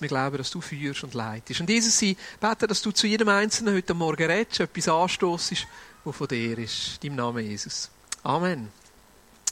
[0.00, 1.60] Wir glauben, dass du führst und leitest.
[1.60, 5.66] Und Jesus, ich bete, dass du zu jedem Einzelnen heute Morgen redest, etwas anstoßest,
[6.04, 6.98] was von dir ist.
[7.02, 7.90] In deinem Namen, Jesus.
[8.22, 8.68] Amen.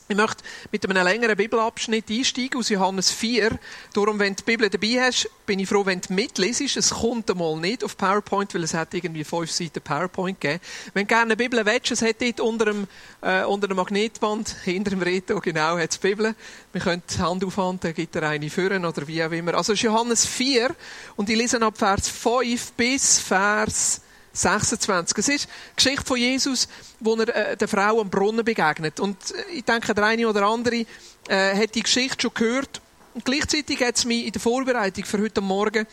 [0.06, 3.58] Ich möchte mit einem längeren Bibelabschnitt einsteigen aus Johannes 4.
[3.94, 6.76] Darum, wenn du die Bibel dabei hast, bin ich froh, wenn du mitlesest.
[6.76, 10.60] Es kommt einmal nicht auf PowerPoint, weil es hat irgendwie fünf Seiten PowerPoint gegeben.
[10.92, 12.86] Wenn du gerne eine Bibel willst, es hat dort unter dem,
[13.22, 16.34] äh, unter dem Magnetband, hinter dem Reto, genau, hat es Bibel.
[16.74, 19.54] Wir können die Hand aufhanden, dann gibt er eine führen oder wie auch immer.
[19.54, 20.76] Also es ist Johannes 4
[21.16, 24.02] und ich lese ab Vers 5 bis Vers
[24.34, 25.16] 26.
[25.18, 26.68] Es ist die Geschichte von Jesus,
[27.00, 29.00] wo er äh, der Frau am Brunnen begegnet.
[29.00, 30.84] Und äh, ich denke, der eine oder andere
[31.28, 32.80] äh, hat die Geschichte schon gehört.
[33.14, 35.86] Und gleichzeitig hat es mich in der Vorbereitung für heute Morgen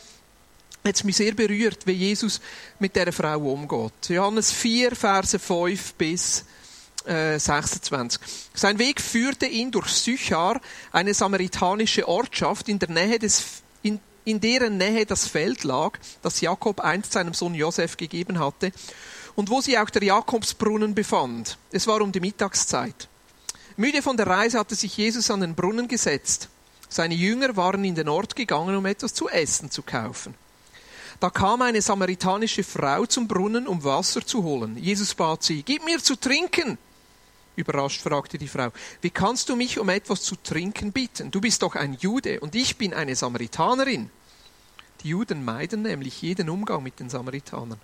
[0.84, 2.42] hat mich sehr berührt, wie Jesus
[2.80, 4.10] mit dieser Frau umgeht.
[4.10, 6.44] Johannes 4, Verse 5 bis
[7.06, 8.20] äh, 26.
[8.54, 10.60] Sein Weg führte ihn durch Sychar,
[10.92, 13.61] eine samaritanische Ortschaft in der Nähe des
[14.26, 18.72] in deren Nähe das Feld lag, das Jakob einst seinem Sohn Josef gegeben hatte,
[19.36, 21.58] und wo sich auch der Jakobsbrunnen befand.
[21.72, 23.08] Es war um die Mittagszeit.
[23.78, 26.50] Müde von der Reise hatte sich Jesus an den Brunnen gesetzt.
[26.90, 30.36] Seine Jünger waren in den Ort gegangen, um etwas zu essen zu kaufen.
[31.22, 34.76] Da kam eine samaritanische Frau zum Brunnen, um Wasser zu holen.
[34.78, 36.78] Jesus bat sie, Gib mir zu trinken.
[37.62, 38.70] Überrascht fragte die Frau,
[39.02, 41.30] wie kannst du mich um etwas zu trinken bitten?
[41.30, 44.10] Du bist doch ein Jude und ich bin eine Samaritanerin.
[45.04, 47.80] Die Juden meiden nämlich jeden Umgang mit den Samaritanern.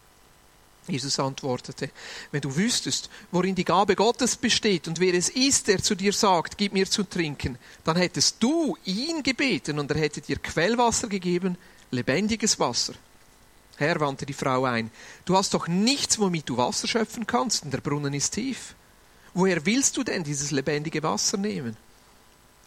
[0.87, 1.91] Jesus antwortete,
[2.31, 6.13] wenn du wüsstest, worin die Gabe Gottes besteht und wer es ist, der zu dir
[6.13, 11.07] sagt, gib mir zu trinken, dann hättest du ihn gebeten und er hätte dir Quellwasser
[11.07, 11.57] gegeben,
[11.91, 12.93] lebendiges Wasser.
[13.75, 14.89] Herr, wandte die Frau ein,
[15.25, 18.73] du hast doch nichts, womit du Wasser schöpfen kannst, und der Brunnen ist tief.
[19.37, 21.77] Woher willst du denn dieses lebendige Wasser nehmen?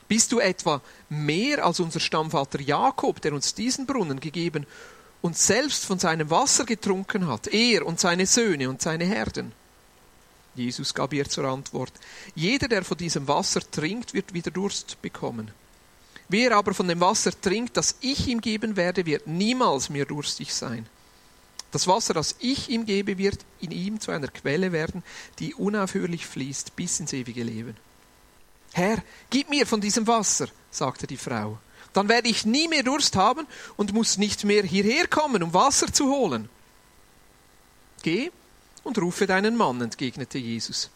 [0.06, 4.68] Bist du etwa mehr als unser Stammvater Jakob, der uns diesen Brunnen gegeben
[5.20, 9.50] und selbst von seinem Wasser getrunken hat, er und seine Söhne und seine Herden?
[10.54, 11.92] Jesus gab ihr zur Antwort,
[12.36, 15.50] jeder, der von diesem Wasser trinkt, wird wieder Durst bekommen.
[16.28, 20.54] Wer aber von dem Wasser trinkt, das ich ihm geben werde, wird niemals mehr durstig
[20.54, 20.86] sein.
[21.72, 25.04] Das Wasser, das ich ihm gebe, wird in ihm zu einer Quelle werden,
[25.38, 27.76] die unaufhörlich fließt bis ins ewige Leben.
[28.72, 31.58] Herr, gib mir von diesem Wasser, sagte die Frau.
[31.92, 35.92] Dann werde ich nie mehr Durst haben und muss nicht mehr hierher kommen, um Wasser
[35.92, 36.48] zu holen.
[38.02, 38.30] Geh
[38.84, 40.90] und rufe deinen Mann, entgegnete Jesus.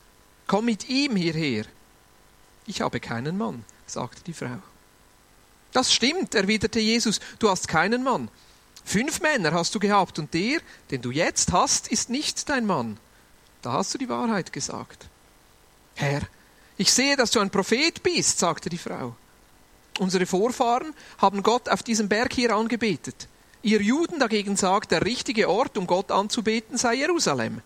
[0.46, 1.64] Komm mit ihm hierher.
[2.66, 4.58] Ich habe keinen Mann, sagte die Frau.
[5.72, 8.28] Das stimmt, erwiderte Jesus, du hast keinen Mann.
[8.84, 12.98] Fünf Männer hast du gehabt und der, den du jetzt hast, ist nicht dein Mann.
[13.62, 15.06] Da hast du die Wahrheit gesagt.
[15.94, 16.22] Herr,
[16.76, 19.14] ich sehe, dass du ein Prophet bist, sagte die Frau.
[20.00, 23.28] Unsere Vorfahren haben Gott auf diesem Berg hier angebetet.
[23.62, 27.62] Ihr Juden dagegen sagt, der richtige Ort, um Gott anzubeten, sei Jerusalem.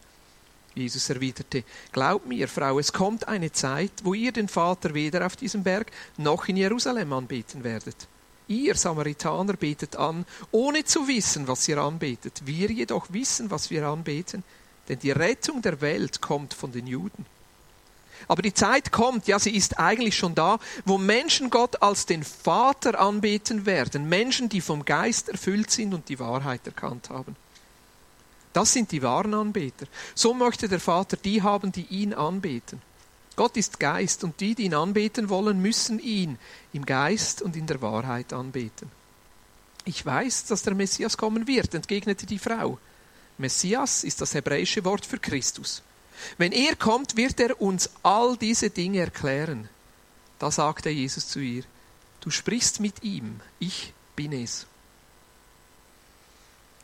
[0.74, 5.34] Jesus erwiderte, Glaub mir, Frau, es kommt eine Zeit, wo ihr den Vater weder auf
[5.34, 8.06] diesem Berg noch in Jerusalem anbeten werdet.
[8.48, 12.42] Ihr Samaritaner betet an, ohne zu wissen, was ihr anbetet.
[12.46, 14.42] Wir jedoch wissen, was wir anbeten,
[14.88, 17.26] denn die Rettung der Welt kommt von den Juden.
[18.26, 22.24] Aber die Zeit kommt, ja, sie ist eigentlich schon da, wo Menschen Gott als den
[22.24, 24.08] Vater anbeten werden.
[24.08, 27.36] Menschen, die vom Geist erfüllt sind und die Wahrheit erkannt haben.
[28.52, 29.86] Das sind die wahren Anbeter.
[30.14, 32.82] So möchte der Vater die haben, die ihn anbeten.
[33.38, 36.40] Gott ist Geist und die, die ihn anbeten wollen, müssen ihn
[36.72, 38.90] im Geist und in der Wahrheit anbeten.
[39.84, 42.80] Ich weiß, dass der Messias kommen wird, entgegnete die Frau.
[43.38, 45.84] Messias ist das hebräische Wort für Christus.
[46.36, 49.68] Wenn er kommt, wird er uns all diese Dinge erklären.
[50.40, 51.62] Da sagte Jesus zu ihr,
[52.20, 54.66] du sprichst mit ihm, ich bin es.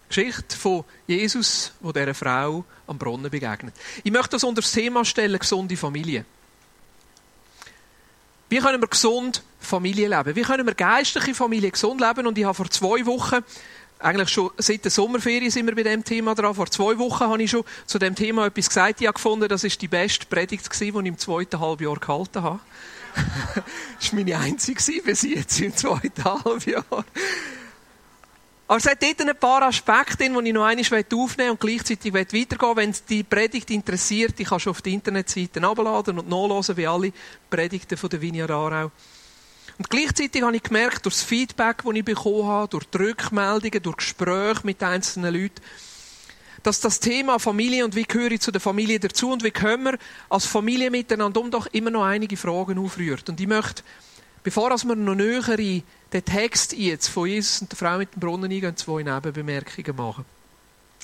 [0.06, 3.74] Geschichte von Jesus, wo der Frau am Brunnen begegnet.
[4.04, 6.24] Ich möchte das unter das Thema stellen, gesunde Familie.
[8.54, 10.36] Wie können wir gesund Familie leben?
[10.36, 12.24] Wie können wir geistliche Familie gesund leben?
[12.24, 13.40] Und ich habe vor zwei Wochen,
[13.98, 17.42] eigentlich schon seit der Sommerferien sind wir bei dem Thema dran, vor zwei Wochen habe
[17.42, 19.00] ich schon zu dem Thema etwas gesagt.
[19.00, 22.60] Ich habe gefunden, das ist die beste Predigt die ich im zweiten Halbjahr gehalten habe.
[23.98, 27.04] das war meine einzige bis jetzt im zweiten Halbjahr.
[28.66, 32.76] Aber es hat dort ein paar Aspekte, die ich noch einmal aufnehmen und gleichzeitig weitergehen
[32.76, 36.86] Wenn es die Predigt interessiert, ich kann schon auf die Internetseite abladen und nachlesen, wie
[36.86, 37.12] alle
[37.50, 38.90] Predigten von der Vineyard Aarau.
[39.76, 43.82] Und gleichzeitig habe ich gemerkt, durch das Feedback, das ich bekommen habe, durch die Rückmeldungen,
[43.82, 45.60] durch Gespräche mit einzelnen Leuten,
[46.62, 49.84] dass das Thema Familie und wie gehöre ich zu der Familie dazu und wie können
[49.84, 49.98] wir
[50.30, 53.28] als Familie miteinander um doch immer noch einige Fragen aufrührt.
[53.28, 53.82] Und ich möchte
[54.44, 55.82] Bevor wir noch näher in
[56.12, 60.26] den Text jetzt von Jesus und der Frau mit dem Brunnen eingehen, zwei Nebenbemerkungen machen.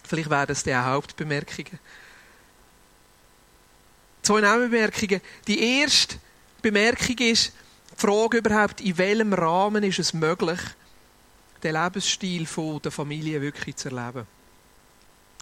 [0.07, 1.79] Vielleicht wären das die Hauptbemerkungen.
[4.23, 5.23] Zwei Nebenbemerkungen.
[5.47, 6.17] Die erste
[6.61, 7.53] Bemerkung ist
[7.93, 10.61] die Frage überhaupt, in welchem Rahmen ist es möglich,
[11.63, 12.47] den Lebensstil
[12.85, 14.27] der Familie wirklich zu erleben.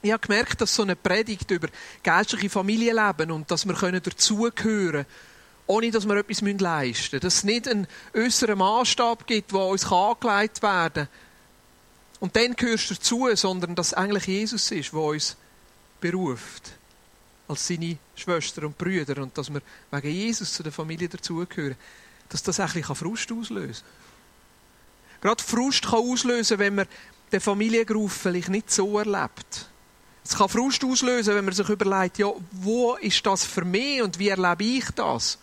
[0.02, 1.66] Ich habe gemerkt, dass so eine Predigt über
[2.04, 5.06] geistliche Familienleben und dass wir dazugehören können,
[5.68, 7.20] ohne dass wir etwas leisten müssen.
[7.20, 11.08] Dass es nicht einen äußeren Maßstab gibt, der uns angelegt werden kann.
[12.20, 15.36] Und dann gehörst du dazu, sondern dass es eigentlich Jesus ist, der uns
[16.00, 16.72] beruft.
[17.46, 19.22] Als seine Schwestern und Brüder.
[19.22, 19.60] Und dass wir
[19.90, 21.76] wegen Jesus zu der Familie dazugehören.
[22.30, 25.20] Dass das eigentlich Frust auslösen kann.
[25.20, 26.86] Gerade Frust kann auslösen, wenn man
[27.30, 29.68] den Familiengruf vielleicht nicht so erlebt.
[30.24, 34.18] Es kann Frust auslösen, wenn man sich überlegt, ja, wo ist das für mich und
[34.18, 35.38] wie erlebe ich das?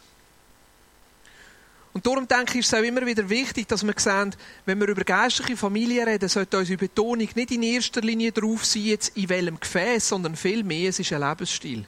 [1.96, 4.90] Und darum denke ich, ist es auch immer wieder wichtig, dass wir sehen, wenn wir
[4.90, 9.30] über geistliche Familie reden, sollte unsere Betonung nicht in erster Linie darauf sein, jetzt in
[9.30, 11.86] welchem Gefäß, sondern vielmehr, es ist ein Lebensstil.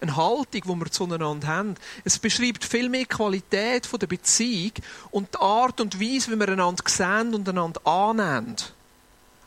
[0.00, 1.74] Eine Haltung, die wir zueinander haben.
[2.04, 4.72] Es beschreibt viel mehr die Qualität der Beziehung
[5.10, 8.54] und die Art und Weise, wie wir einander sehen und einander annehmen.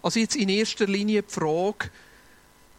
[0.04, 1.92] Also jetzt in erster Linie die Frage,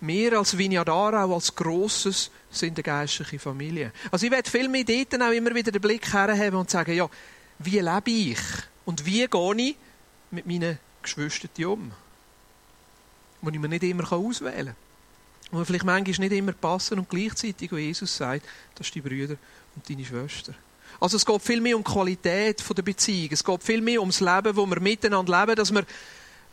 [0.00, 3.92] mehr als Vineyard auch als Grosses sind eine geistliche Familie.
[4.10, 7.08] Also ich werde viel mehr dort auch immer wieder den Blick herhaben und sagen, ja,
[7.58, 8.38] wie lebe ich
[8.84, 9.76] und wie gehe ich
[10.30, 11.92] mit meinen Geschwistern um?
[13.40, 15.58] Wo ich mir nicht immer auswählen kann.
[15.58, 18.44] Wo vielleicht manchmal nicht immer passen und gleichzeitig, wo Jesus sagt,
[18.74, 19.36] das sind die Brüder
[19.74, 20.54] und deine Schwester.
[21.00, 23.28] Also es geht viel mehr um die Qualität der Beziehung.
[23.32, 25.84] Es geht viel mehr ums Leben, wo wir miteinander leben, dass wir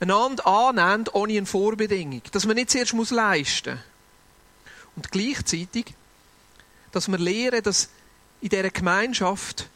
[0.05, 2.21] einander annehmen ohne eine Vorbedingung.
[2.31, 3.83] Dass man nicht zuerst muss leisten muss.
[4.95, 5.93] Und gleichzeitig,
[6.91, 7.89] dass wir lernen, dass
[8.41, 9.67] in dieser Gemeinschaft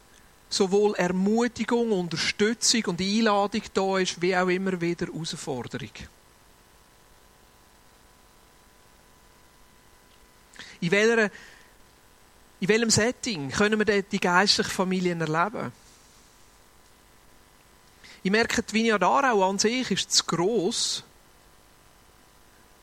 [0.48, 5.90] sowohl Ermutigung, Unterstützung und Einladung da ist, wie auch immer wieder Herausforderung.
[10.80, 11.30] In, welcher,
[12.60, 15.72] in welchem Setting können wir die geistlichen Familien erleben?
[18.22, 21.02] Ich merke, die Vineyard Aarau an sich ist zu gross,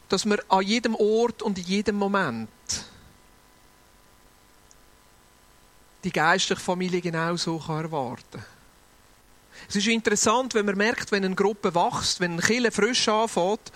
[0.09, 2.49] dass man an jedem Ort und in jedem Moment
[6.03, 8.45] die geistliche Familie genau so erwarten kann.
[9.67, 13.71] Es ist interessant, wenn man merkt, wenn eine Gruppe wächst, wenn ein Kille frisch anfängt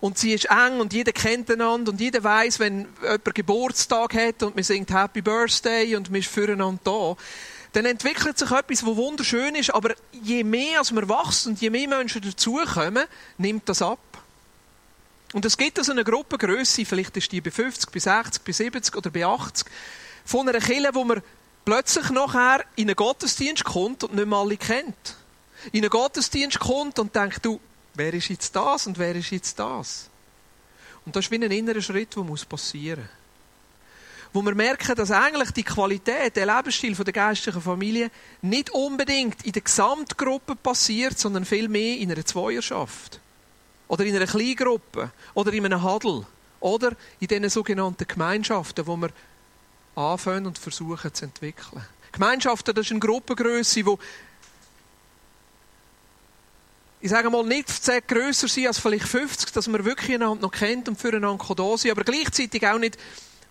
[0.00, 4.42] und sie ist eng und jeder kennt einander und jeder weiß, wenn jemand Geburtstag hat
[4.42, 7.16] und man singt Happy Birthday und man ist füreinander da,
[7.72, 11.70] dann entwickelt sich etwas, was wunderschön ist, aber je mehr als wir wachsen und je
[11.70, 13.04] mehr Menschen dazukommen,
[13.36, 13.98] nimmt das ab.
[15.34, 18.96] Und es gibt also eine Gruppengröße, vielleicht ist die bei 50, bei 60, bei 70
[18.96, 19.66] oder bei 80,
[20.24, 21.22] von einer Kille, wo man
[21.64, 25.16] plötzlich nachher in einen Gottesdienst kommt und nicht mehr alle kennt.
[25.72, 27.60] In einen Gottesdienst kommt und denkt, du,
[27.94, 30.08] wer ist jetzt das und wer ist jetzt das?
[31.04, 33.17] Und das ist wie ein innerer Schritt, der passieren muss
[34.32, 38.10] wo wir merken, dass eigentlich die Qualität, der Lebensstil der geistlichen Familie
[38.42, 43.20] nicht unbedingt in der Gesamtgruppe passiert, sondern vielmehr in einer Zweierschaft.
[43.88, 45.10] Oder in einer Kleingruppe.
[45.34, 46.26] Oder in einem Huddle.
[46.60, 49.10] Oder in diesen sogenannten Gemeinschaften, wo wir
[49.94, 51.84] anfangen und versuchen zu entwickeln.
[52.12, 53.98] Gemeinschaften, das ist eine Gruppengröße, wo
[57.00, 57.68] ich sage mal, nicht
[58.08, 61.92] grösser sind als vielleicht 50, dass man wirklich einander noch kennt und füreinander da sind,
[61.92, 62.98] aber gleichzeitig auch nicht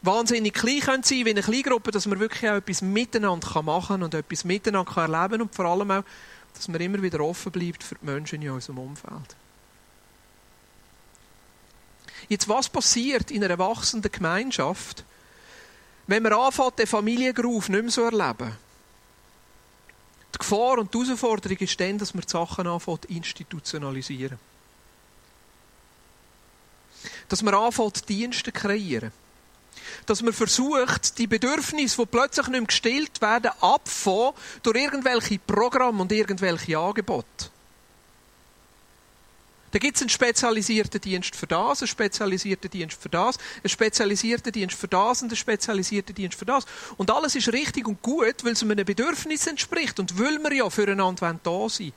[0.02, 4.04] wahnsinnig klein können sein wie eine Kleingruppe, dass man wirklich auch etwas miteinander machen kann
[4.04, 6.04] und etwas miteinander kann erleben und vor allem auch,
[6.54, 9.36] dass man immer wieder offen bleibt für die Menschen in unserem Umfeld.
[12.30, 15.04] Jetzt, was passiert in einer wachsenden Gemeinschaft,
[16.08, 18.52] wenn man anfängt, den Familiengruf nicht mehr so erleben?
[20.34, 24.38] Die Gefahr und die Herausforderung ist dann, dass man die Sachen anfängt institutionalisieren.
[27.30, 29.12] Dass man anfängt, Dienste zu kreieren
[30.06, 36.02] dass man versucht, die Bedürfnisse, die plötzlich nicht mehr gestillt werden, abzufangen durch irgendwelche Programme
[36.02, 37.52] und irgendwelche Angebote.
[39.72, 44.52] Da gibt es einen spezialisierten Dienst für das, einen spezialisierten Dienst für das, einen spezialisierten
[44.52, 46.66] Dienst für das und einen spezialisierten Dienst für das.
[46.96, 50.70] Und alles ist richtig und gut, weil es einem Bedürfnis entspricht und weil wir ja
[50.70, 51.92] füreinander da sein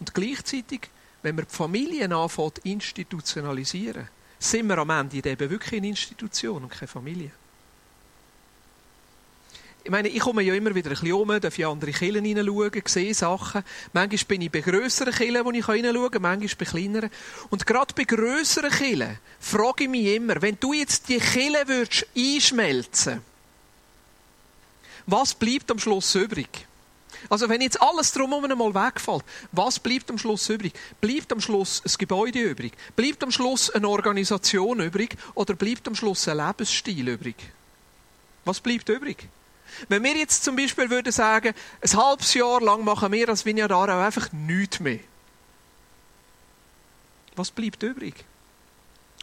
[0.00, 0.88] Und gleichzeitig,
[1.22, 4.08] wenn wir die Familien anfangen institutionalisieren,
[4.42, 7.30] sind wir am Ende eben wirklich eine Institution und keine Familie.
[9.84, 12.70] Ich meine, ich komme ja immer wieder ein bisschen um, darf in andere Kirchen hineinschauen,
[12.86, 13.64] sehe Sachen.
[13.92, 17.10] Manchmal bin ich bei grösseren Kirchen, wo ich hineinschauen kann, manchmal bei kleineren.
[17.50, 22.06] Und gerade bei grösseren Kirchen frage ich mich immer, wenn du jetzt die Kirche würdest
[25.06, 26.68] was bleibt am Schluss übrig?
[27.28, 30.72] Also wenn jetzt alles drumherum einmal wegfällt, was bleibt am Schluss übrig?
[31.00, 32.72] Bleibt am Schluss ein Gebäude übrig?
[32.96, 35.16] Bleibt am Schluss eine Organisation übrig?
[35.34, 37.36] Oder bleibt am Schluss ein Lebensstil übrig?
[38.44, 39.28] Was bleibt übrig?
[39.88, 44.04] Wenn wir jetzt zum Beispiel würden sagen, ein halbes Jahr lang machen wir als Vignadaro
[44.04, 45.00] einfach nichts mehr.
[47.36, 48.24] Was bleibt übrig?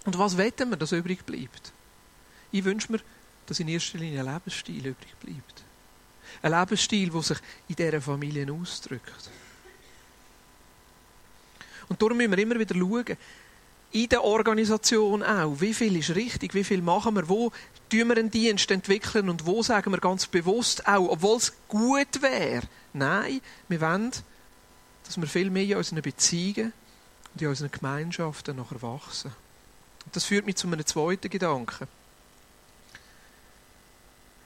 [0.06, 1.72] Und was wetten wir, dass übrig bleibt?
[2.52, 3.00] Ich wünsche mir,
[3.46, 5.59] dass in erster Linie ein Lebensstil übrig bleibt.
[6.42, 9.30] Ein Lebensstil, der sich in dieser Familie ausdrückt.
[11.88, 13.18] Und darum müssen wir immer wieder schauen,
[13.92, 17.52] in der Organisation auch, wie viel ist richtig, wie viel machen wir, wo
[17.90, 22.22] tun wir einen Dienst entwickeln und wo sagen wir ganz bewusst auch, obwohl es gut
[22.22, 24.12] wäre, nein, wir wollen,
[25.06, 26.72] dass wir viel mehr in unseren Beziehungen
[27.34, 29.32] und in unseren Gemeinschaften nachher wachsen.
[30.06, 31.88] Und das führt mich zu einem zweiten Gedanken.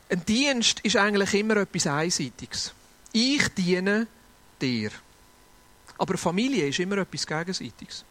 [0.10, 2.74] Ein Dienst ist eigentlich immer etwas Einseitiges.
[3.12, 4.08] Ich diene
[4.62, 4.92] dir.
[5.98, 8.04] Aber Familie ist immer etwas Gegenseitiges.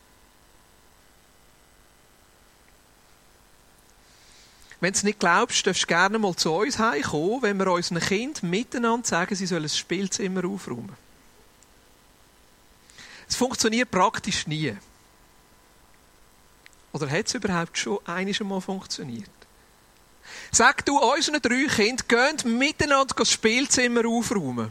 [4.81, 8.01] Wenn du es nicht glaubst, darfst du gerne mal zu uns heimkommen, wenn wir unseren
[8.01, 10.97] Kind miteinander sagen, sie sollen das Spielzimmer aufräumen.
[13.29, 14.77] Es funktioniert praktisch nie.
[16.93, 19.31] Oder hat es überhaupt schon einmal funktioniert?
[20.55, 24.71] Sag du unseren drei Kindern, geht miteinander das Spielzimmer aufräumen.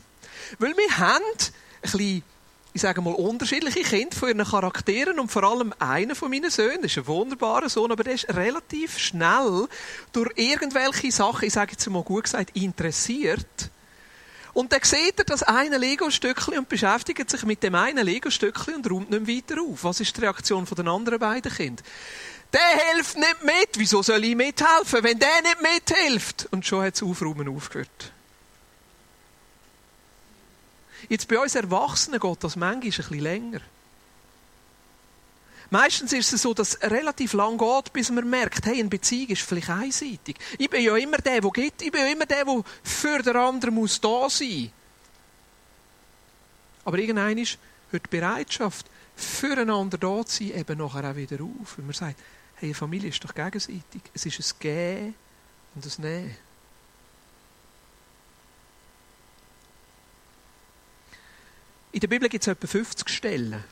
[0.60, 2.24] Weil wir haben ein bisschen,
[2.72, 6.84] ich sage mal, unterschiedliche Kinder von ihren Charakteren und vor allem einer von meinen Söhnen,
[6.84, 9.68] ist ein wunderbarer Sohn, aber der ist relativ schnell
[10.12, 13.72] durch irgendwelche Sachen, ich sage jetzt mal gut gesagt, interessiert.
[14.54, 18.92] Und dann sieht er das eine Lego-Stückchen und beschäftigt sich mit dem einen Lego-Stückchen und
[18.92, 19.84] räumt nicht weiter auf.
[19.84, 21.86] Was ist die Reaktion von den anderen beiden Kindern?
[22.54, 23.70] Der hilft nicht mit.
[23.76, 26.48] Wieso soll ich mithelfen, wenn der nicht mithilft?
[26.52, 28.12] Und schon hat das Aufräumen aufgehört.
[31.08, 33.62] Jetzt bei uns Erwachsenen geht das manchmal ein bisschen länger.
[35.70, 39.30] Meistens ist es so, dass es relativ lang geht, bis man merkt, hey, eine Beziehung
[39.30, 40.36] ist vielleicht einseitig.
[40.58, 41.82] Ich bin ja immer der, der gibt.
[41.82, 44.70] Ich bin ja immer der, der für den anderen muss da sein.
[46.84, 51.78] Aber irgendwann hört die Bereitschaft, füreinander da zu sein, eben nachher auch wieder auf.
[51.78, 52.20] Wenn man sagt,
[52.62, 54.04] Hey, Familie ist doch gegenseitig.
[54.14, 55.16] Es ist ein Gehen
[55.74, 56.38] und ein Nehmen.
[61.92, 63.64] In der Bibel gibt es etwa 50 Stellen,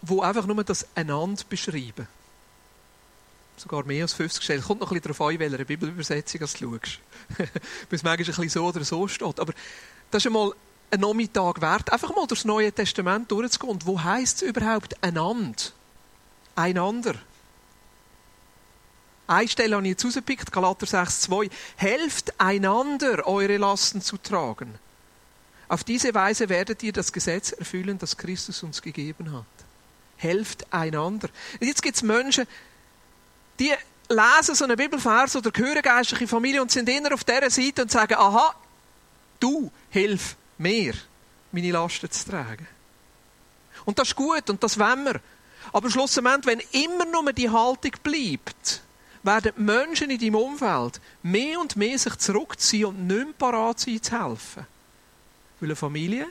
[0.00, 2.08] wo einfach nur das einander beschreiben.
[3.58, 4.62] Sogar mehr als 50 Stellen.
[4.62, 7.00] Kommt noch ein bisschen darauf an, in welcher Bibelübersetzung du schaust.
[7.90, 9.38] Bis manchmal ein bisschen so oder so steht.
[9.38, 9.52] Aber
[10.10, 10.54] das ist einmal
[10.90, 13.70] ein Nachmittag wert, einfach mal durchs Neue Testament durchzugehen.
[13.70, 15.62] Und wo heisst es überhaupt einander?
[16.56, 17.14] Einander.
[19.28, 21.50] Eine Stelle habe ich jetzt rausgepickt, Galater 6,2.
[21.76, 24.74] Helft einander, eure Lasten zu tragen.
[25.68, 29.44] Auf diese Weise werdet ihr das Gesetz erfüllen, das Christus uns gegeben hat.
[30.16, 31.28] Helft einander.
[31.60, 32.46] Und jetzt gibt es Menschen,
[33.58, 33.70] die
[34.08, 37.90] lesen so einen Bibelvers oder hören geistliche Familie und sind inner auf dieser Seite und
[37.90, 38.54] sagen, aha,
[39.40, 40.94] du, hilf mir,
[41.52, 42.66] meine Lasten zu tragen.
[43.84, 45.20] Und das ist gut und das wollen wir.
[45.70, 48.80] Aber schlussendlich, wenn immer nur die Haltung bleibt,
[49.22, 54.02] werden Menschen in deinem Umfeld mehr und mehr sich zurückziehen und nicht mehr parat sein
[54.02, 54.66] zu helfen.
[55.60, 56.26] Weil eine Familie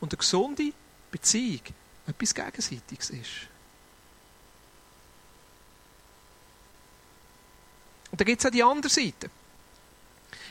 [0.00, 0.72] und eine gesunde
[1.10, 1.62] Beziehung
[2.06, 3.48] etwas Gegenseitiges ist.
[8.10, 9.30] Und dann gibt es auch die andere Seite.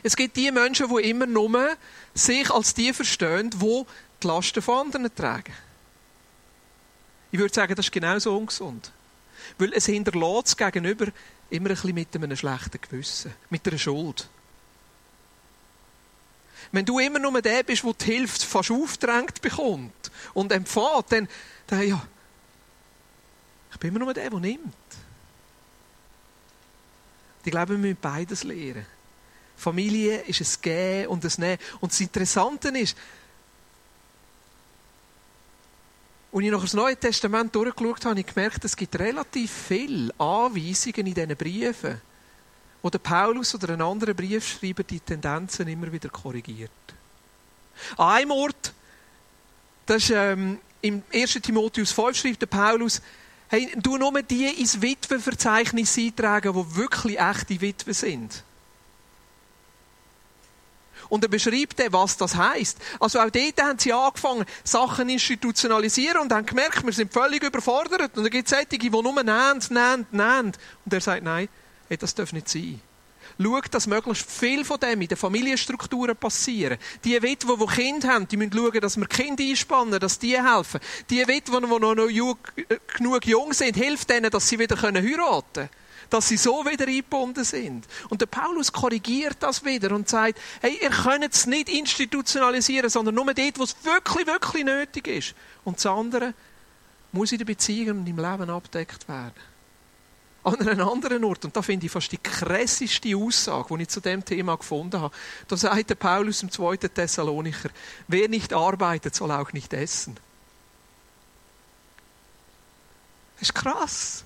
[0.04, 1.78] Es gibt die Menschen, die immer nur
[2.14, 3.84] sich als die verstehen, die
[4.24, 5.54] die Lasten von anderen tragen.
[7.32, 8.92] Ich würde sagen, das ist genauso ungesund.
[9.58, 11.08] Weil es hinterlässt gegenüber
[11.52, 14.28] immer ein bisschen mit einem schlechten Gewissen, mit einer Schuld.
[16.72, 21.28] Wenn du immer nur der bist, der die Hilfe fast aufgedrängt bekommt und empfängt, dann,
[21.68, 22.08] dann ja,
[23.72, 24.76] ich bin immer nur der, der nimmt.
[27.44, 28.86] Ich glaube, wir müssen beides lernen.
[29.58, 31.58] Familie ist ein Gehen und ein Nehmen.
[31.82, 32.96] Und das Interessante ist,
[36.34, 40.14] als ich noch das Neue Testament durchgeschaut habe, habe ich gemerkt, es gibt relativ viele
[40.18, 42.00] Anweisungen in diesen Briefen,
[42.82, 46.72] wo der Paulus oder ein anderer Briefschreiber die Tendenzen immer wieder korrigiert.
[47.98, 48.74] An einem Ort,
[49.86, 51.34] das ist ähm, im 1.
[51.34, 53.02] Timotheus 5 schreibt der Paulus,
[53.50, 58.44] hey, du nur die ins Witwenverzeichnis eintragen, die wirklich echte Witwen sind.
[61.12, 62.78] Und er beschreibt dann, was das heißt.
[63.02, 68.18] Also auch dort haben sie angefangen, Sachen institutionalisieren und haben gemerkt, wir sind völlig überfordert.
[68.18, 70.54] Und da gibt es solche, die nur nehmen, nehmen, nehmen.
[70.86, 71.50] Und er sagt, nein,
[71.90, 72.80] hey, das darf nicht sein.
[73.38, 76.78] schaut, dass möglichst viel von dem in den Familienstrukturen passieren.
[77.04, 80.80] Die Witwen, die Kinder haben, die müssen schauen, dass wir Kinder einspannen, dass die helfen.
[81.10, 82.40] Die Witwen, die noch
[82.96, 85.70] genug jung sind, hilft denen, dass sie wieder heiraten können
[86.12, 87.88] dass sie so wieder eingebunden sind.
[88.10, 93.16] Und der Paulus korrigiert das wieder und sagt, hey, ihr könnt es nicht institutionalisieren, sondern
[93.16, 95.36] nur dort, wo es wirklich, wirklich nötig ist.
[95.64, 96.34] Und das andere
[97.14, 99.34] muss in der Beziehung und im Leben abdeckt werden.
[100.44, 104.02] An einem anderen Ort, und da finde ich fast die krasseste Aussage, die ich zu
[104.02, 105.14] dem Thema gefunden habe,
[105.48, 106.78] da sagt der Paulus im 2.
[106.78, 107.70] Thessalonicher,
[108.08, 110.18] wer nicht arbeitet, soll auch nicht essen.
[113.40, 114.26] Das ist krass.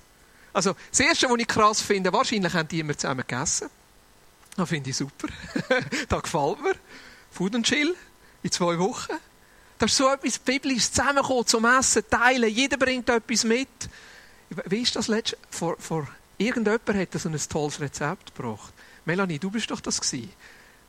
[0.56, 3.68] Also, das Erste, was ich krass finde, wahrscheinlich haben die immer zusammen gegessen.
[4.56, 5.28] Das finde ich super.
[6.08, 6.74] das gefällt mir.
[7.30, 7.94] Food and Chill
[8.42, 9.12] in zwei Wochen.
[9.76, 12.48] Das ist so etwas Biblisches zusammenkommen, zum Essen, teilen.
[12.48, 13.68] Jeder bringt etwas mit.
[14.64, 15.36] Wie ist das letzte?
[15.50, 16.08] Vor, vor
[16.38, 18.72] irgendjemand hat so ein tolles Rezept gebracht.
[19.04, 20.32] Melanie, du bist doch das gewesen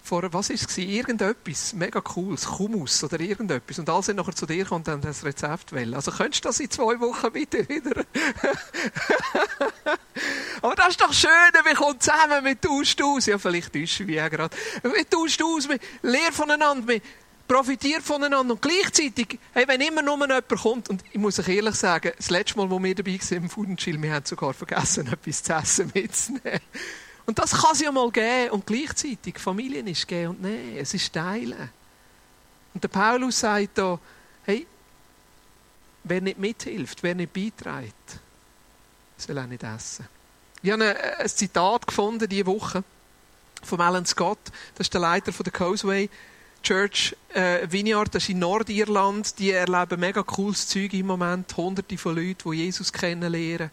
[0.08, 3.78] vor, was ist es Irgendetwas, mega cooles, Hummus oder irgendetwas.
[3.80, 5.94] Und alle sind nachher zu dir gekommen und haben das Rezept wählen.
[5.94, 8.04] Also könntest du das in zwei Wochen bitte wieder?
[10.62, 11.30] Aber das ist doch schön,
[11.64, 13.26] wir kommen zusammen, wir tauschen aus.
[13.26, 14.56] Ja, vielleicht täuschen wir ja gerade.
[14.82, 17.02] Wir tauschen aus, wir lernen voneinander, wir
[17.48, 18.54] profitieren voneinander.
[18.54, 22.30] Und gleichzeitig, hey, wenn immer nur jemand kommt, und ich muss euch ehrlich sagen, das
[22.30, 25.54] letzte Mal, wo wir dabei waren im Food Chill, wir haben sogar vergessen, etwas zu
[25.54, 26.62] essen mitzunehmen.
[27.28, 28.52] Und das kann es ja mal geben.
[28.52, 30.78] Und gleichzeitig, Familien ist geben und nehmen.
[30.78, 31.70] Es ist teilen.
[32.74, 34.00] Und der Paulus sagt da,
[34.44, 34.66] hey,
[36.06, 38.20] wer nicht mithilft, wer nicht beiträgt,
[39.18, 40.08] soll auch nicht essen.
[40.62, 42.84] Ich habe ein Zitat gefunden diese Woche
[43.62, 44.40] von Alan Scott.
[44.76, 46.10] Das ist der Leiter von der Causeway
[46.64, 48.16] Church äh, Vineyard.
[48.16, 49.38] Das ist in Nordirland.
[49.38, 51.56] Die erleben mega cooles Zeug im Moment.
[51.58, 53.70] Hunderte von Leuten, die Jesus kennenlernen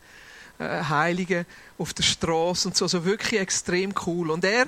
[0.59, 1.47] Heiligen
[1.79, 2.85] auf der Straße und so.
[2.85, 4.31] Also wirklich extrem cool.
[4.31, 4.67] Und er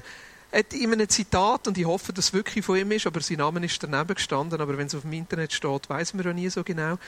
[0.53, 3.39] hat in einem Zitat, und ich hoffe, dass es wirklich von ihm ist, aber sein
[3.39, 6.49] Name ist daneben gestanden, aber wenn es auf dem Internet steht, weiß man ja nie
[6.49, 6.99] so genau.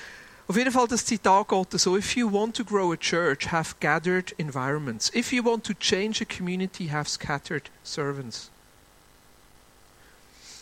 [0.47, 3.75] Auf jeden Fall, das Zitat geht so, if you want to grow a church, have
[3.81, 5.13] gathered environments.
[5.15, 8.51] If you want to change a community, have scattered servants.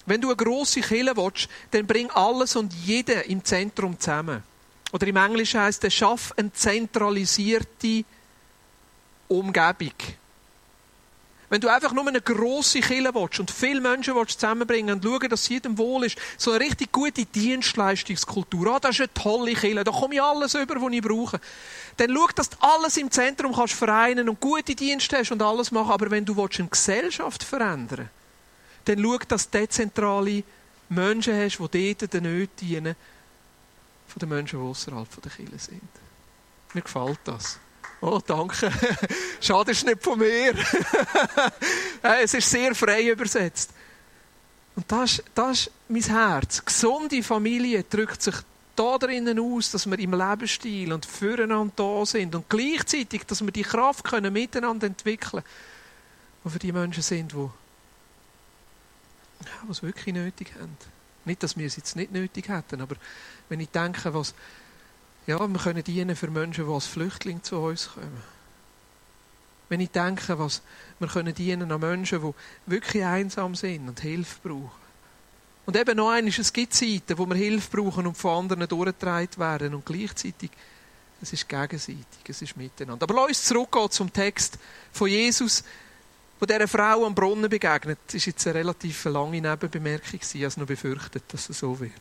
[0.04, 4.42] Wenn du eine grosse Kirche willst, dann bring alles und jeden im Zentrum zusammen.
[4.92, 8.04] Oder im Englischen heißt es, schaff eine zentralisierte
[9.28, 9.92] Umgebung.
[11.48, 15.28] Wenn du einfach nur eine grosse Kille willst und viele Menschen willst zusammenbringen und schauen,
[15.28, 18.74] dass es jedem wohl ist, so eine richtig gute Dienstleistungskultur.
[18.74, 21.40] Ah, das ist eine tolle Kille, da komme ich alles über, was ich brauche.
[21.98, 25.70] Dann schau, dass du alles im Zentrum kannst vereinen und gute Dienste hast und alles
[25.70, 25.92] machen.
[25.92, 28.10] Aber wenn du willst, eine Gesellschaft verändern
[28.86, 30.42] dann schau, dass du dezentrale
[30.88, 32.96] Menschen hast, die dort den Nöten dienen
[34.16, 35.82] von den Menschen, die außerhalb der Kirche sind.
[36.72, 37.58] Mir gefällt das.
[38.00, 38.72] Oh, danke.
[39.42, 40.54] Schade ist nicht von mir.
[42.02, 43.72] es ist sehr frei übersetzt.
[44.74, 46.64] Und das ist, das ist mein Herz.
[46.64, 48.36] Gesunde Familie drückt sich
[48.74, 53.52] da drinnen aus, dass wir im Lebensstil und füreinander da sind und gleichzeitig, dass wir
[53.52, 55.44] die Kraft können miteinander entwickeln,
[56.42, 57.50] die für die Menschen sind, die, ja,
[59.70, 60.95] es wirklich nötig haben.
[61.26, 62.96] Nicht, dass wir es jetzt nicht nötig hätten, aber
[63.48, 64.34] wenn ich denke, was,
[65.26, 68.22] ja, wir können dienen für Menschen, die als Flüchtlinge zu uns kommen.
[69.68, 70.62] Wenn ich denke, was,
[71.00, 74.86] wir können dienen an Menschen, die wirklich einsam sind und Hilfe brauchen.
[75.66, 79.36] Und eben noch eines, es gibt Zeiten, wo wir Hilfe brauchen und von anderen durchgetragen
[79.36, 80.50] werden und gleichzeitig,
[81.20, 83.02] es ist gegenseitig, es ist miteinander.
[83.02, 84.58] Aber lass uns zurückgehen zum Text
[84.92, 85.64] von Jesus,
[86.38, 91.24] wo dieser Frau am Brunnen begegnet, ist jetzt eine relativ lange Nebenbemerkung, habe noch befürchtet,
[91.28, 91.92] dass es so wird.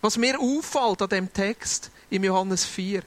[0.00, 3.02] Was mir auffällt an dem Text im Johannes 4,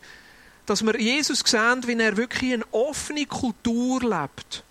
[0.66, 4.64] dass wir Jesus sehen, wie er wirklich eine offene Kultur lebt.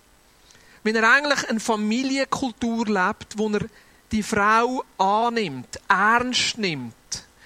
[0.83, 3.65] Wie er eigentlich eine Familienkultur lebt, wo er
[4.11, 6.93] die Frau annimmt, ernst nimmt,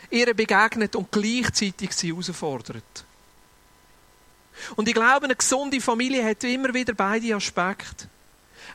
[0.10, 3.06] ihr begegnet und gleichzeitig sie herausfordert.
[4.76, 8.08] Und ich glaube, eine gesunde Familie hat immer wieder beide Aspekte.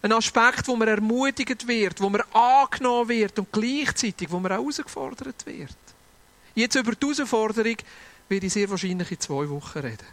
[0.03, 4.59] Ein Aspekt, wo man ermutigt wird, wo man angenommen wird und gleichzeitig, wo man auch
[4.59, 5.77] herausgefordert wird.
[6.55, 7.77] Jetzt über die Herausforderung
[8.29, 10.07] werde ich sehr wahrscheinlich in zwei Wochen reden.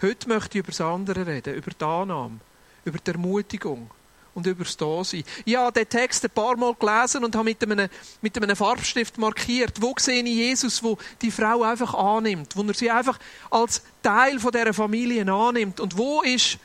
[0.00, 2.38] Heute möchte ich über das andere reden, über die Annahme,
[2.84, 3.90] über die Ermutigung
[4.38, 5.24] und über das Dasein.
[5.44, 7.88] Ich habe den Text ein paar Mal gelesen und habe mit einem,
[8.22, 12.74] mit einem Farbstift markiert, wo sehe ich Jesus, wo die Frau einfach annimmt, wo er
[12.74, 13.18] sie einfach
[13.50, 15.80] als Teil von dieser Familie annimmt.
[15.80, 16.58] Und wo ist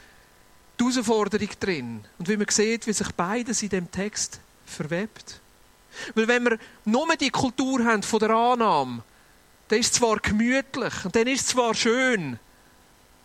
[0.79, 2.05] die Herausforderung drin?
[2.19, 5.41] Und wie man sieht, wie sich beides in dem Text verwebt.
[6.13, 9.01] Weil wenn wir nur die Kultur haben von der Annahme,
[9.67, 12.37] dann ist es zwar gemütlich und dann ist es zwar schön,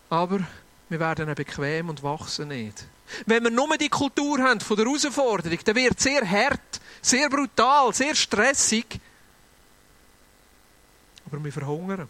[0.09, 0.41] aber
[0.89, 2.87] wir werden bequem und wachsen nicht.
[3.27, 7.29] Wenn wir nur die Kultur haben von der Herausforderung, dann wird es sehr hart, sehr
[7.29, 9.01] brutal, sehr stressig.
[11.27, 12.09] Aber wir verhungern.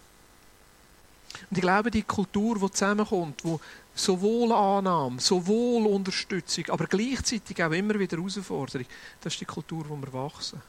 [1.50, 3.56] Und ich glaube, die Kultur, die zusammenkommt, die
[3.94, 8.86] sowohl Annahme, sowohl Unterstützung, aber gleichzeitig auch immer wieder Herausforderung,
[9.20, 10.60] das ist die Kultur, wo wir wachsen.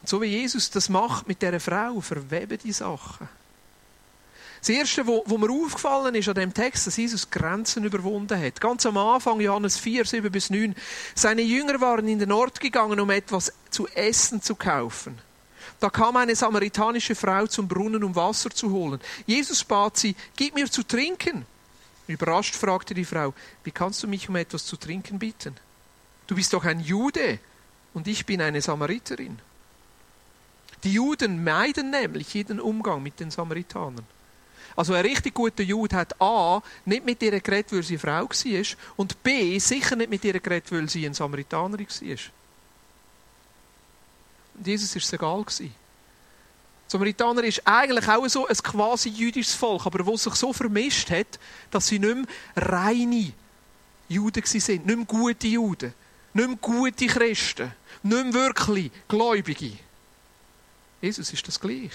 [0.00, 3.28] Und so wie Jesus das macht mit dieser Frau, verweben die Sachen.
[4.60, 8.60] Das Erste, wo mir aufgefallen ist an dem Text, dass Jesus Grenzen überwunden hat.
[8.60, 10.74] Ganz am Anfang, Johannes 4, 7 bis 9.
[11.14, 15.18] Seine Jünger waren in den Ort gegangen, um etwas zu essen zu kaufen.
[15.80, 19.00] Da kam eine samaritanische Frau zum Brunnen, um Wasser zu holen.
[19.26, 21.46] Jesus bat sie, gib mir zu trinken.
[22.08, 25.54] Überrascht fragte die Frau, wie kannst du mich um etwas zu trinken bitten?
[26.26, 27.38] Du bist doch ein Jude
[27.94, 29.38] und ich bin eine Samariterin.
[30.84, 34.06] Die Juden meiden nämlich jeden Umgang mit den Samaritanern.
[34.78, 38.66] Also ein richtig guter Jude hat A, nicht mit ihr geredet, weil sie Frau war,
[38.96, 41.86] und B, sicher nicht mit ihr geredet, weil sie ein Samaritaner war.
[44.64, 45.44] Jesus war es egal.
[45.58, 45.72] Die
[46.86, 51.40] Samaritaner ist eigentlich auch so ein quasi jüdisches Volk, aber wo sich so vermischt hat,
[51.72, 53.32] dass sie nicht mehr reine
[54.08, 55.92] Juden waren, nicht mehr gute Juden,
[56.34, 57.72] nicht mehr gute Christen,
[58.04, 59.72] nicht mehr wirklich Gläubige.
[61.02, 61.90] Jesus ist das gleich.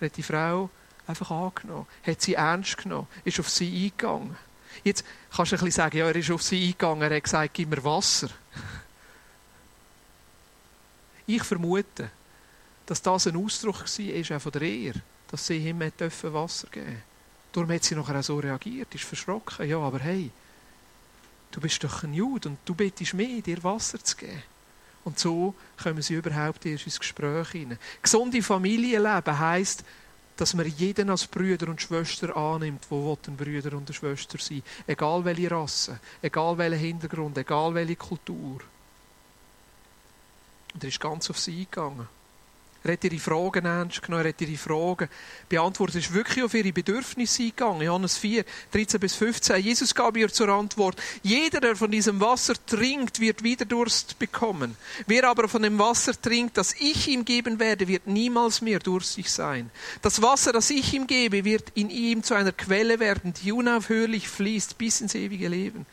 [0.00, 0.70] Er hat die Frau
[1.06, 4.36] einfach angenommen, hat sie ernst genommen, ist auf sie eingegangen.
[4.82, 7.54] Jetzt kannst du ein bisschen sagen, ja, er ist auf sie eingegangen, er hat gesagt,
[7.54, 8.28] gib mir Wasser.
[11.26, 12.10] Ich vermute,
[12.86, 17.02] dass das ein Ausdruck war von der Ehre, dass sie ihm Wasser geben durfte.
[17.52, 19.68] Darum hat sie nachher auch so reagiert, ist verschrocken.
[19.68, 20.30] Ja, aber hey,
[21.52, 24.42] du bist doch ein Jude und du bittest mich, dir Wasser zu geben.
[25.04, 27.78] Und so kommen sie überhaupt erst ins Gespräch hinein.
[28.02, 29.84] Gesunde Familienleben heisst,
[30.36, 35.24] dass man jeden als Brüder und Schwester annimmt, wo ein Brüder und Schwester sein Egal
[35.24, 38.60] welche Rasse, egal welcher Hintergrund, egal welche Kultur.
[40.74, 42.08] Und er ist ganz auf sie eingegangen.
[42.86, 45.08] Er hat ihre Fragen ernst genommen, er hat ihre Fragen
[45.48, 45.96] beantwortet.
[45.96, 47.80] Er ist wirklich auf ihre Bedürfnisse eingegangen.
[47.80, 49.56] Johannes 4, 13 bis 15.
[49.62, 54.76] Jesus gab ihr zur Antwort, jeder, der von diesem Wasser trinkt, wird wieder Durst bekommen.
[55.06, 59.30] Wer aber von dem Wasser trinkt, das ich ihm geben werde, wird niemals mehr durstig
[59.30, 59.70] sein.
[60.02, 64.28] Das Wasser, das ich ihm gebe, wird in ihm zu einer Quelle werden, die unaufhörlich
[64.28, 65.86] fließt bis ins ewige Leben.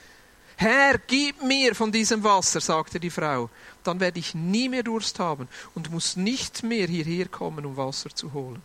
[0.62, 3.50] Herr, gib mir von diesem Wasser, sagte die Frau,
[3.84, 8.10] dann werde ich nie mehr Durst haben und muss nicht mehr hierher kommen, um Wasser
[8.10, 8.62] zu holen.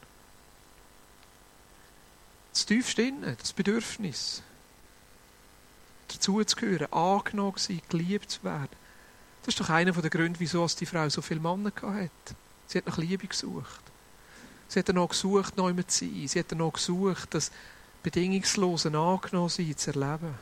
[2.53, 4.43] Das tiefste Innen, das Bedürfnis,
[6.09, 8.71] dazu zu gehören, angenommen sein, geliebt zu werden.
[9.43, 12.11] Das ist doch einer der Gründe, wieso die Frau so viele Männer hatte.
[12.67, 13.83] Sie hat nach Liebe gesucht.
[14.69, 16.27] Sie hat noch gesucht, neu zu sein.
[16.27, 17.53] Sie hat noch gesucht, das
[18.03, 20.35] bedingungslose Angenommen sein zu erleben.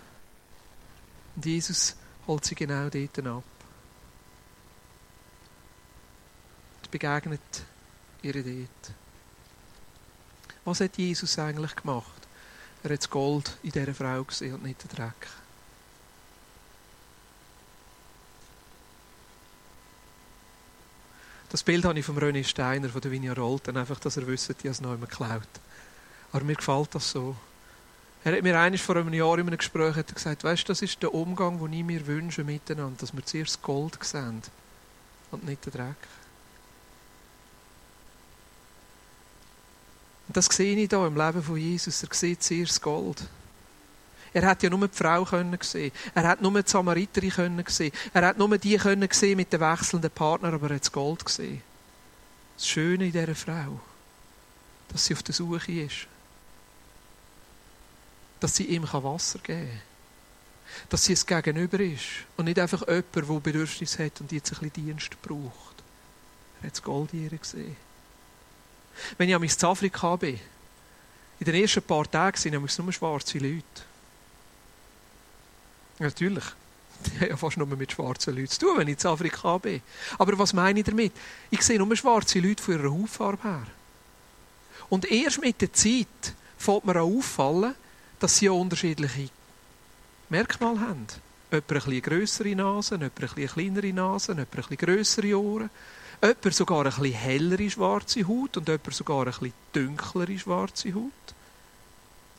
[1.36, 3.44] Und Jesus holt sie genau dort ab.
[6.82, 7.40] Und begegnet
[8.22, 8.94] ihr dort.
[10.64, 12.22] Was hat Jesus eigentlich gemacht?
[12.84, 15.26] Er hat das Gold in dieser Frau gesehen und nicht den Dreck.
[21.50, 24.54] Das Bild habe ich von René Steiner von der Vinia Rolten, einfach, dass er wüsste,
[24.54, 25.42] die es noch immer geklaut.
[26.30, 27.34] Aber mir gefällt das so.
[28.22, 31.12] Er hat mir eines vor einem Jahr in einem Gespräch gesagt, weißt, das ist der
[31.12, 34.42] Umgang, den ich mir wünsche miteinander, dass wir zuerst Gold sehen
[35.32, 35.96] und nicht den Dreck.
[40.26, 42.02] Und das sehe ich hier im Leben von Jesus.
[42.02, 43.24] Er sieht zuerst Gold.
[44.32, 45.92] Er hat ja nur die Frau können sehen.
[46.14, 47.92] Er hat nur die Samariterin können sehen.
[48.12, 51.24] Er hat nur die können sehen mit den wechselnden Partnern, aber er hat das Gold
[51.24, 51.62] gesehen.
[52.56, 53.80] Das Schöne in dieser Frau,
[54.88, 56.08] dass sie auf der Suche ist
[58.44, 59.80] dass sie ihm Wasser geben kann.
[60.90, 62.04] Dass sie es gegenüber ist
[62.36, 65.82] und nicht einfach jemand, der Bedürfnis hat und jetzt ein bisschen Dienst braucht.
[66.60, 67.74] Er hat das Gold in ihr gesehen.
[69.18, 70.40] Wenn ich in Afrika bin,
[71.40, 73.64] in den ersten paar Tagen sind es nur schwarze Leute.
[75.98, 76.44] Natürlich.
[77.06, 79.82] Ich habe ja fast nur mit schwarzen Leuten zu tun, wenn ich in Afrika bin.
[80.16, 81.12] Aber was meine ich damit?
[81.50, 83.66] Ich sehe nur schwarze Leute von ihrer Hautfarbe her.
[84.88, 87.74] Und erst mit der Zeit fällt mir auffallen,
[88.20, 89.28] dass sie unterschiedliche
[90.30, 91.06] Merkmale haben.
[91.50, 95.70] Jemand ein bisschen grössere Nase, jemand ein bisschen kleinere Nase, jemand ein bisschen grössere Ohren.
[96.24, 101.12] Jemand sogar ein bisschen hellere schwarze Haut und jemand sogar ein bisschen dunklere schwarze Haut.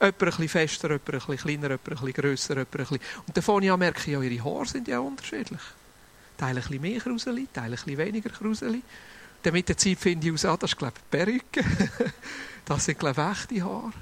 [0.02, 3.00] Jemand ein bisschen fester, jemand ein bisschen kleiner, jemand ein bisschen grösser, jemand ein bisschen...
[3.28, 5.62] Und davon ja merke ich, ja, ihre Haare sind ja unterschiedlich.
[6.36, 8.82] Teile ein bisschen mehr Kruseli, Teile ein bisschen weniger Kruseli.
[9.44, 11.64] Dann mit der Zeit finde ich aus, ah, das ist, glaube ich, Perücke.
[12.66, 13.94] das sind, glaube ich, echte Haare.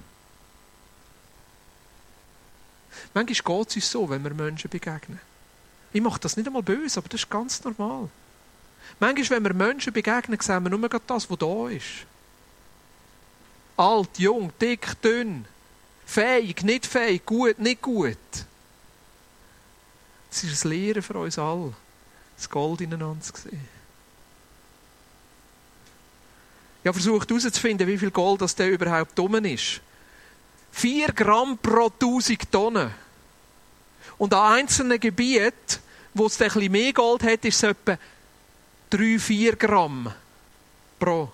[3.14, 5.20] Manchmal geht es uns so, wenn wir Menschen begegnen.
[5.92, 8.10] Ich mache das nicht einmal böse, aber das ist ganz normal.
[9.00, 12.06] Manchmal, wenn wir Menschen begegnen, sehen wir nur das, was da ist.
[13.76, 15.46] Alt, jung, dick, dünn,
[16.06, 18.18] fähig, nicht fähig, gut, nicht gut.
[20.30, 21.74] Das ist ein Lehren für uns alle,
[22.38, 23.68] das Gold ineinander zu sehen.
[26.84, 29.80] Ich habe versucht herauszufinden, wie viel Gold das überhaupt dumm ist.
[30.74, 32.92] 4 Gramm pro 1000 Tonnen.
[34.18, 35.54] Und an einzelnen Gebieten,
[36.14, 37.98] wo es ein bisschen mehr Gold hat, ist es etwa
[38.94, 40.14] 3-4 Gramm
[41.00, 41.32] pro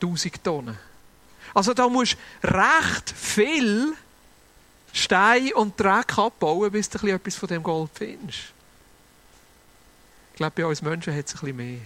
[0.00, 0.78] 1000 Tonnen.
[1.54, 3.94] Also da musst du recht viel
[4.92, 8.52] Stein und Dreck abbauen, bis du etwas von dem Gold findest.
[10.32, 11.80] Ich glaube, bei uns Menschen hat es ein bisschen mehr.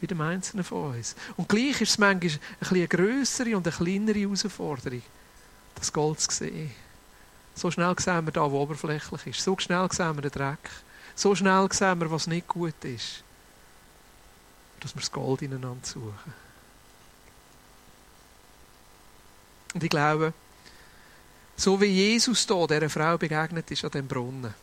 [0.00, 1.16] Bei dem Einzelnen von uns.
[1.36, 5.02] Und gleich ist es manchmal eine größere und eine kleinere Herausforderung,
[5.74, 6.70] das Gold zu sehen.
[7.54, 9.40] So schnell sehen wir da, wo oberflächlich ist.
[9.40, 10.70] So schnell sehen wir den Dreck.
[11.14, 13.24] So schnell sehen wir, was nicht gut ist.
[14.86, 16.32] Dass wir das Gold ineinander suchen.
[19.74, 20.32] Und ich glaube,
[21.56, 24.44] so wie Jesus da dieser Frau begegnet ist an dem Brunnen.
[24.44, 24.54] Und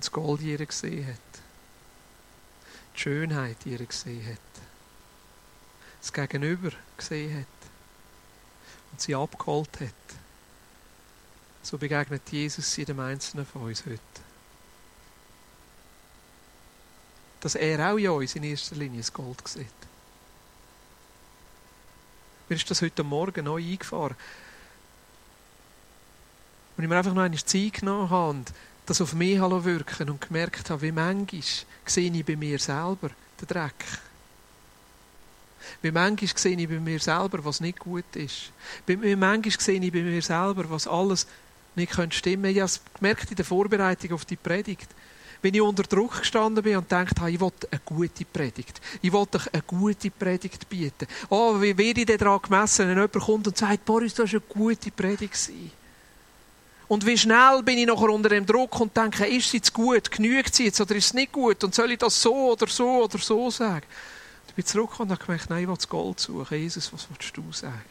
[0.00, 1.40] das Gold ihr gesehen hat.
[2.94, 4.62] Die Schönheit ihr gesehen hat.
[6.02, 7.70] Das Gegenüber gesehen hat.
[8.92, 9.88] Und sie abgeholt hat.
[11.62, 14.27] So begegnet Jesus jedem Einzelnen von uns heute.
[17.40, 19.66] Dass er auch in uns in erster Linie das Gold sieht.
[22.48, 24.16] Mir ist das heute Morgen neu eingefahren.
[26.76, 28.52] Und ich mir einfach noch eine Zeit genommen habe und
[28.86, 31.42] das auf mich wirken und gemerkt habe, wie manchmal
[31.84, 33.84] sehe ich bei mir selber den Dreck.
[35.82, 38.52] Wie manchmal sehe ich bei mir selber, was nicht gut ist.
[38.86, 41.26] Wie manchmal sehe ich bei mir selber, was alles
[41.74, 42.48] nicht stimmen könnte.
[42.48, 44.88] Ich habe es gemerkt in der Vorbereitung auf die Predigt
[45.42, 48.80] wenn ich unter Druck gestanden bin und habe, ich will eine gute Predigt.
[49.00, 51.06] Ich will euch eine gute Predigt bieten.
[51.28, 54.48] Oh, wie werde ich daran gemessen, wenn jemand kommt und sagt, Boris, das war eine
[54.48, 55.50] gute Predigt.
[56.88, 60.10] Und wie schnell bin ich nachher unter dem Druck und denke, ist sie jetzt gut,
[60.10, 63.04] genügt sie jetzt oder ist es nicht gut und soll ich das so oder so
[63.04, 63.84] oder so sagen?
[63.84, 66.58] Und ich bin zurückgekommen und habe gemerkt, nein, ich will das Gold suchen.
[66.58, 67.84] Jesus, was willst du sagen?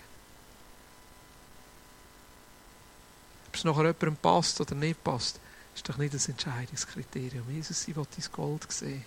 [3.48, 5.40] Ob es nachher jemandem passt oder nicht passt,
[5.78, 7.46] ist doch nicht das Entscheidungskriterium.
[7.50, 9.06] Jesus, ich will dein Gold sehen.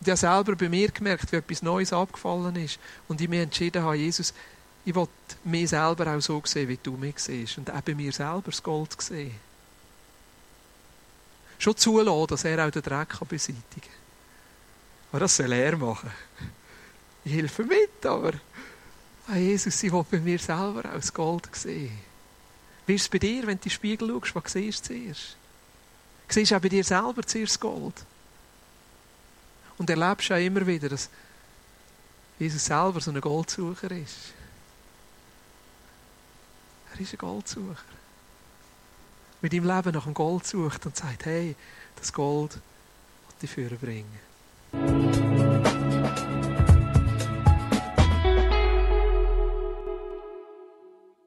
[0.00, 2.78] Und ich habe selber bei mir gemerkt, wie etwas Neues abgefallen ist.
[3.06, 4.34] Und ich mir entschieden habe, Jesus,
[4.84, 5.08] ich will
[5.44, 7.58] mich selber auch so sehen, wie du mich siehst.
[7.58, 9.34] Und auch bei mir selber das Gold sehen.
[11.58, 13.90] Schon zulassen, dass er auch den Dreck beseitigen kann.
[15.12, 16.10] Aber das soll er machen.
[17.24, 18.32] Ich helfe mit, aber
[19.28, 21.96] ah, Jesus, ich will bei mir selber auch das Gold sehen.
[22.86, 24.34] Wie ist es bei dir, wenn du in den Spiegel schaust?
[24.34, 25.36] Was siehst du zuerst?
[26.34, 27.94] Siehst auch bei dir selber zuerst Gold.
[29.78, 31.08] Und erlebst auch immer wieder, dass
[32.38, 34.32] Jesus selber so ein Goldsucher ist.
[36.92, 37.84] Er ist ein Goldsucher.
[39.40, 41.54] Mit deinem Leben nach dem Gold sucht und sagt, hey,
[41.96, 42.60] das Gold will
[43.42, 44.33] ich führen bringen.